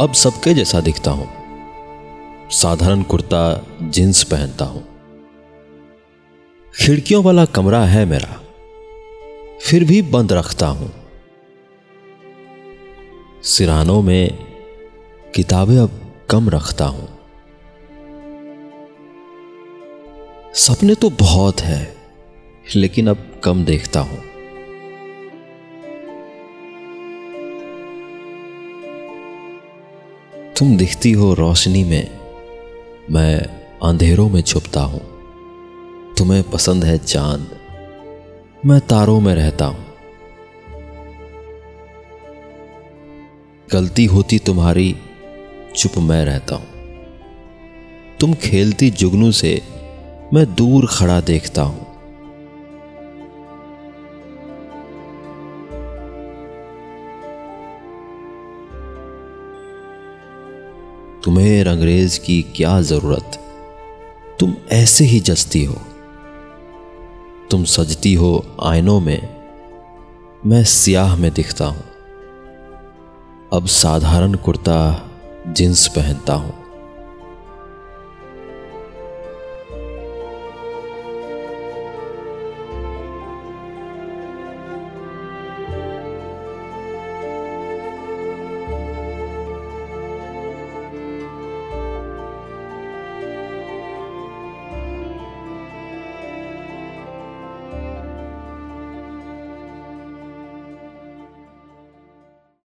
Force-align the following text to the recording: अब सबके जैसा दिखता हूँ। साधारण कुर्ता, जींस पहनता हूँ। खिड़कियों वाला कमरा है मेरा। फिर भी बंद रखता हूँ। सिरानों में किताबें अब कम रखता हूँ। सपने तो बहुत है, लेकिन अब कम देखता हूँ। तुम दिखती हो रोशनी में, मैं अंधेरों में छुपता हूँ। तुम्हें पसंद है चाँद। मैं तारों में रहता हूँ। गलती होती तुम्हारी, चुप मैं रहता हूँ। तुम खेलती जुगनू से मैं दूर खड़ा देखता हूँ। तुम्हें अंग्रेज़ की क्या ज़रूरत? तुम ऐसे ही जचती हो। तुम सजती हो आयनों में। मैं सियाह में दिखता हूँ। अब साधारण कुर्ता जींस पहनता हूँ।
अब 0.00 0.12
सबके 0.12 0.54
जैसा 0.54 0.80
दिखता 0.80 1.10
हूँ। 1.10 1.28
साधारण 2.50 3.02
कुर्ता, 3.02 3.66
जींस 3.82 4.22
पहनता 4.22 4.64
हूँ। 4.64 4.84
खिड़कियों 6.74 7.24
वाला 7.24 7.44
कमरा 7.44 7.84
है 7.84 8.04
मेरा। 8.04 8.40
फिर 9.62 9.84
भी 9.84 10.02
बंद 10.02 10.32
रखता 10.32 10.66
हूँ। 10.66 10.92
सिरानों 13.42 14.02
में 14.02 14.38
किताबें 15.34 15.78
अब 15.78 16.14
कम 16.30 16.48
रखता 16.48 16.84
हूँ। 16.84 17.08
सपने 20.54 20.94
तो 20.94 21.10
बहुत 21.10 21.60
है, 21.60 21.96
लेकिन 22.76 23.08
अब 23.08 23.40
कम 23.44 23.64
देखता 23.64 24.00
हूँ। 24.00 24.29
तुम 30.60 30.76
दिखती 30.76 31.12
हो 31.12 31.34
रोशनी 31.34 31.84
में, 31.84 32.18
मैं 33.10 33.40
अंधेरों 33.88 34.28
में 34.28 34.42
छुपता 34.42 34.80
हूँ। 34.80 35.00
तुम्हें 36.18 36.50
पसंद 36.50 36.84
है 36.84 36.98
चाँद। 36.98 37.50
मैं 38.66 38.80
तारों 38.80 39.20
में 39.20 39.34
रहता 39.34 39.64
हूँ। 39.64 39.86
गलती 43.72 44.04
होती 44.04 44.38
तुम्हारी, 44.38 44.96
चुप 45.76 45.98
मैं 45.98 46.24
रहता 46.24 46.54
हूँ। 46.54 46.66
तुम 48.20 48.34
खेलती 48.34 48.90
जुगनू 48.90 49.32
से 49.32 49.62
मैं 50.34 50.54
दूर 50.54 50.86
खड़ा 50.86 51.20
देखता 51.20 51.62
हूँ। 51.62 51.89
तुम्हें 61.24 61.64
अंग्रेज़ 61.64 62.20
की 62.20 62.42
क्या 62.42 62.80
ज़रूरत? 62.80 63.40
तुम 64.40 64.54
ऐसे 64.72 65.04
ही 65.04 65.20
जचती 65.20 65.64
हो। 65.64 65.76
तुम 67.50 67.64
सजती 67.64 68.14
हो 68.14 68.46
आयनों 68.62 69.00
में। 69.00 69.42
मैं 70.46 70.64
सियाह 70.64 71.16
में 71.16 71.32
दिखता 71.34 71.64
हूँ। 71.64 71.84
अब 73.52 73.66
साधारण 73.66 74.34
कुर्ता 74.34 75.10
जींस 75.46 75.86
पहनता 75.86 76.34
हूँ। 76.34 76.69